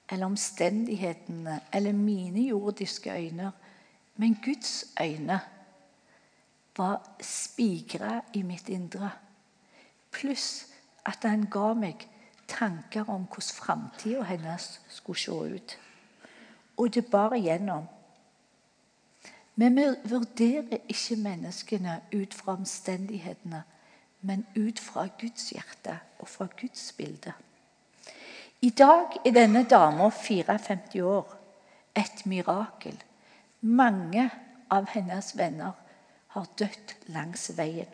eller 0.09 0.31
omstendighetene 0.31 1.61
eller 1.75 1.93
mine 1.93 2.47
jordiske 2.49 3.13
øyne. 3.13 3.51
Men 4.17 4.39
Guds 4.45 4.85
øyne 5.01 5.41
var 6.77 7.03
spigra 7.21 8.21
i 8.33 8.43
mitt 8.43 8.69
indre. 8.69 9.11
Pluss 10.11 10.67
at 11.07 11.27
han 11.27 11.49
ga 11.51 11.73
meg 11.75 12.07
tanker 12.49 13.11
om 13.11 13.27
hvordan 13.27 13.55
framtida 13.59 14.23
hennes 14.23 14.81
skulle 14.89 15.19
se 15.19 15.33
ut. 15.33 15.79
Og 16.79 16.95
det 16.95 17.07
bar 17.11 17.35
igjennom. 17.35 17.89
Men 19.59 19.75
vi 19.77 19.87
vurderer 20.07 20.85
ikke 20.89 21.17
menneskene 21.19 21.97
ut 22.15 22.35
fra 22.35 22.55
omstendighetene, 22.55 23.63
men 24.23 24.47
ut 24.57 24.79
fra 24.79 25.09
Guds 25.21 25.51
hjerte 25.51 25.97
og 26.19 26.29
fra 26.29 26.47
Guds 26.61 26.93
bilde. 26.93 27.33
I 28.63 28.71
dag 28.71 29.19
er 29.27 29.35
denne 29.35 29.65
dama 29.71 30.09
54 30.15 31.03
år. 31.03 31.35
Et 31.97 32.27
mirakel. 32.27 32.95
Mange 33.61 34.31
av 34.71 34.87
hennes 34.95 35.33
venner 35.39 35.73
har 36.35 36.47
dødd 36.59 36.95
langs 37.15 37.49
veien. 37.59 37.91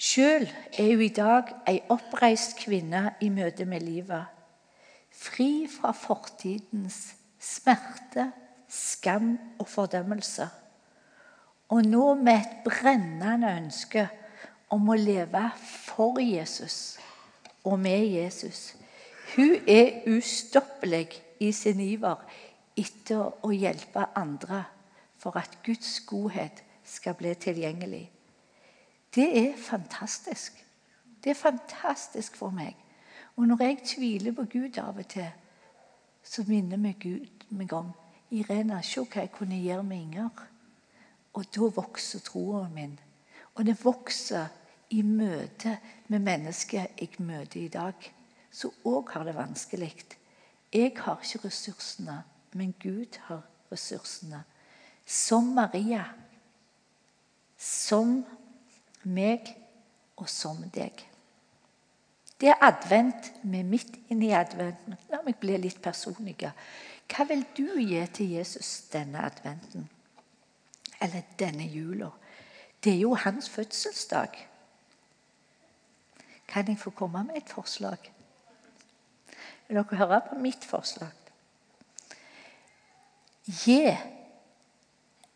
Sjøl 0.00 0.46
er 0.78 0.94
hun 0.94 1.02
i 1.04 1.10
dag 1.12 1.52
ei 1.68 1.82
oppreist 1.92 2.56
kvinne 2.62 3.14
i 3.20 3.28
møte 3.28 3.64
med 3.68 3.84
livet. 3.84 4.24
Fri 5.12 5.66
fra 5.70 5.92
fortidens 5.92 7.14
smerte, 7.40 8.30
skam 8.74 9.38
og 9.58 9.68
fordømmelse. 9.68 10.48
Og 11.68 11.84
nå 11.86 12.14
med 12.14 12.34
et 12.34 12.56
brennende 12.66 13.50
ønske 13.56 14.08
om 14.74 14.88
å 14.90 14.96
leve 14.98 15.44
for 15.58 16.20
Jesus 16.20 16.98
og 17.64 17.78
med 17.80 18.04
Jesus. 18.06 18.74
Hun 19.36 19.56
er 19.68 20.04
ustoppelig 20.10 21.08
i 21.40 21.52
sin 21.52 21.80
iver 21.80 22.20
etter 22.76 23.46
å 23.46 23.52
hjelpe 23.54 24.08
andre 24.18 24.64
for 25.18 25.38
at 25.40 25.58
Guds 25.64 26.00
godhet 26.06 26.62
skal 26.84 27.16
bli 27.16 27.32
tilgjengelig. 27.34 28.04
Det 29.14 29.26
er 29.38 29.56
fantastisk. 29.56 30.58
Det 31.24 31.30
er 31.30 31.38
fantastisk 31.38 32.36
for 32.36 32.50
meg. 32.50 32.76
Og 33.36 33.46
når 33.48 33.62
jeg 33.62 33.78
tviler 33.94 34.34
på 34.34 34.44
Gud 34.50 34.78
av 34.78 34.98
og 34.98 35.06
til, 35.08 35.30
så 36.22 36.44
minner 36.48 36.80
meg 36.80 36.98
Gud 37.00 37.46
meg 37.48 37.72
om 37.72 37.92
Irena, 38.30 38.80
se 38.82 39.00
hva 39.00 39.24
jeg 39.24 39.32
kunne 39.32 39.60
gjøre 39.60 39.84
med 39.86 40.00
Inger. 40.00 40.44
Og 41.34 41.44
da 41.54 41.70
vokser 41.76 42.22
troen 42.24 42.72
min. 42.74 42.98
Og 43.54 43.66
det 43.66 43.76
vokser 43.84 44.48
i 44.90 45.02
møte 45.02 45.78
med 46.08 46.22
mennesker 46.22 46.86
jeg 46.98 47.18
møter 47.18 47.60
i 47.60 47.68
dag, 47.68 48.10
som 48.50 48.70
òg 48.86 49.10
har 49.14 49.24
det 49.26 49.34
vanskelig. 49.34 49.94
Jeg 50.72 50.92
har 50.96 51.22
ikke 51.22 51.46
ressursene, 51.46 52.22
men 52.52 52.74
Gud 52.82 53.18
har 53.26 53.42
ressursene. 53.72 54.44
Som 55.06 55.52
Maria. 55.54 56.04
Som 57.58 58.22
meg 59.04 59.50
og 60.16 60.28
som 60.30 60.62
deg. 60.74 61.04
Det 62.40 62.50
er 62.50 62.62
advent. 62.62 63.32
Vi 63.42 63.62
midt 63.62 63.98
inne 64.10 64.26
i 64.26 64.34
advent. 64.36 64.88
La 65.10 65.22
meg 65.24 65.38
bli 65.40 65.58
litt 65.60 65.80
personlig. 65.82 66.36
Hva 67.08 67.26
vil 67.28 67.44
du 67.56 67.66
gi 67.78 68.00
til 68.14 68.30
Jesus 68.30 68.80
denne 68.92 69.22
adventen? 69.26 69.88
Eller 71.02 71.22
denne 71.38 71.66
jula? 71.68 72.10
Det 72.84 72.92
er 72.92 73.00
jo 73.00 73.14
hans 73.14 73.48
fødselsdag. 73.50 74.48
Kan 76.48 76.68
jeg 76.68 76.78
få 76.78 76.90
komme 76.90 77.24
med 77.24 77.36
et 77.36 77.48
forslag? 77.48 78.12
Vil 79.68 79.76
dere 79.76 79.96
høre 79.96 80.20
på 80.28 80.38
mitt 80.38 80.64
forslag? 80.64 81.12
Gi 83.44 83.80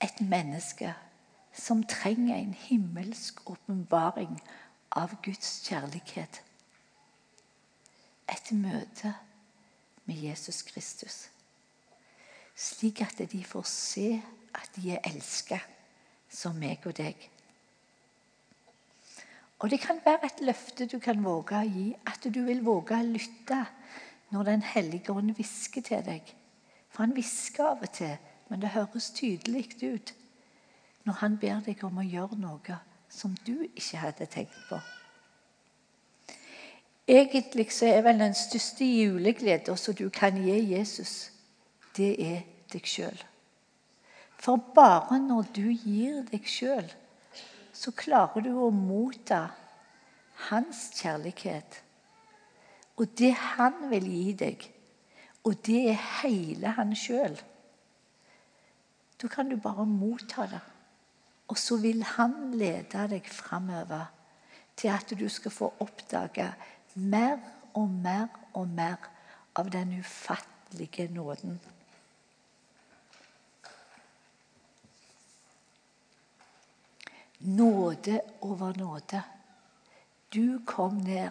et 0.01 0.21
menneske 0.21 0.95
som 1.53 1.83
trenger 1.85 2.37
en 2.37 2.55
himmelsk 2.55 3.51
åpenbaring 3.51 4.39
av 4.91 5.17
Guds 5.25 5.59
kjærlighet. 5.67 6.43
Et 8.29 8.53
møte 8.53 9.15
med 10.05 10.15
Jesus 10.15 10.63
Kristus. 10.63 11.29
Slik 12.59 13.03
at 13.05 13.21
de 13.33 13.45
får 13.45 13.67
se 13.71 14.23
at 14.55 14.71
de 14.77 14.91
er 14.91 15.05
elsket 15.07 15.63
som 16.29 16.57
meg 16.59 16.83
og 16.91 16.97
deg. 16.99 17.29
Og 19.59 19.71
det 19.71 19.81
kan 19.83 20.01
være 20.05 20.27
et 20.27 20.43
løfte 20.43 20.87
du 20.87 20.99
kan 21.03 21.23
våge 21.25 21.55
å 21.55 21.67
gi, 21.67 21.87
at 22.07 22.27
du 22.35 22.41
vil 22.47 22.65
våge 22.67 22.99
å 22.99 23.07
lytte 23.07 23.65
når 24.31 24.45
Den 24.45 24.63
hellige 24.63 25.13
ånd 25.13 25.33
hvisker 25.39 25.83
til 25.83 26.03
deg. 26.05 26.35
For 26.91 27.07
han 27.07 27.15
hvisker 27.17 27.65
av 27.65 27.83
og 27.83 27.93
til, 27.97 28.19
men 28.49 28.61
det 28.61 28.75
høres 28.75 29.11
tydelig 29.11 29.71
ut 29.83 30.15
når 31.09 31.21
han 31.23 31.39
ber 31.41 31.63
deg 31.65 31.83
om 31.87 31.99
å 31.99 32.05
gjøre 32.05 32.37
noe 32.37 32.79
som 33.09 33.33
du 33.47 33.65
ikke 33.65 34.03
hadde 34.03 34.27
tenkt 34.29 34.59
på. 34.69 34.77
Egentlig 37.09 37.71
så 37.73 37.89
er 37.89 38.03
vel 38.05 38.21
den 38.21 38.35
største 38.37 38.85
julegleden 38.85 39.77
som 39.81 39.95
du 39.97 40.11
kan 40.13 40.37
gi 40.37 40.59
Jesus, 40.75 41.31
det 41.99 42.13
er 42.23 42.47
deg 42.73 42.87
sjøl. 42.89 43.19
For 44.39 44.61
bare 44.75 45.19
når 45.21 45.51
du 45.57 45.67
gir 45.73 46.23
deg 46.31 46.47
sjøl, 46.47 46.87
så 47.75 47.93
klarer 47.95 48.45
du 48.47 48.53
å 48.55 48.71
motta 48.75 49.49
hans 50.49 50.89
kjærlighet. 50.99 51.83
Og 52.99 53.07
det 53.19 53.35
han 53.35 53.89
vil 53.91 54.07
gi 54.11 54.33
deg, 54.39 54.67
og 55.47 55.59
det 55.67 55.81
er 55.93 56.03
hele 56.21 56.75
han 56.79 56.95
sjøl. 56.99 57.37
Da 59.19 59.31
kan 59.31 59.51
du 59.51 59.57
bare 59.59 59.87
motta 59.87 60.47
det. 60.51 60.63
Og 61.49 61.59
så 61.59 61.79
vil 61.81 62.03
han 62.05 62.53
lede 62.59 63.07
deg 63.11 63.27
framover 63.33 64.11
til 64.77 64.93
at 64.93 65.15
du 65.19 65.27
skal 65.33 65.55
få 65.55 65.71
oppdage 65.81 66.51
mer 66.95 67.39
og 67.75 67.89
mer 67.91 68.29
og 68.53 68.69
mer 68.69 69.09
av 69.57 69.71
den 69.73 69.97
ufattelige 69.99 71.09
nåden. 71.15 71.59
Nåde 77.39 78.21
over 78.41 78.77
nåde. 78.77 79.23
Du 80.35 80.61
kom 80.67 80.95
ned 80.95 81.31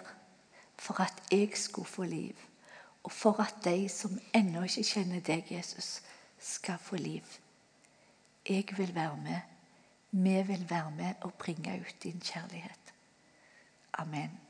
for 0.75 1.01
at 1.01 1.23
jeg 1.31 1.49
skulle 1.53 1.87
få 1.87 2.03
liv, 2.03 2.35
og 3.03 3.11
for 3.11 3.41
at 3.41 3.55
de 3.63 3.89
som 3.89 4.19
ennå 4.33 4.63
ikke 4.63 4.83
kjenner 4.83 5.19
deg, 5.19 5.51
Jesus, 5.51 6.01
skal 6.39 6.77
få 6.81 6.95
liv. 6.95 7.23
Jeg 8.49 8.65
vil 8.77 8.95
være 8.95 9.17
med. 9.17 9.39
Vi 10.11 10.41
vil 10.47 10.69
være 10.69 10.91
med 10.91 11.13
og 11.21 11.33
bringe 11.33 11.79
ut 11.81 12.03
din 12.03 12.21
kjærlighet. 12.21 12.93
Amen. 13.93 14.46